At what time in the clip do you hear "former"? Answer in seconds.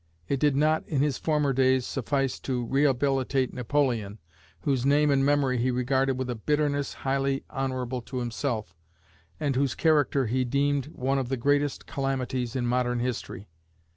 1.19-1.53